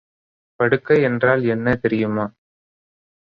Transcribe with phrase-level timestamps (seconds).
[0.59, 2.25] படுக்கை என்றால் என்ன தெரியுமா?